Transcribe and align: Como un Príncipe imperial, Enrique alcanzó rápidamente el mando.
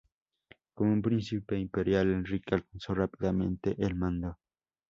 Como 0.73 0.93
un 0.93 1.03
Príncipe 1.03 1.59
imperial, 1.59 2.09
Enrique 2.11 2.55
alcanzó 2.55 2.95
rápidamente 2.95 3.75
el 3.77 3.93
mando. 3.93 4.39